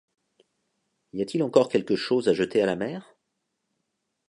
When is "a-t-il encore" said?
1.21-1.69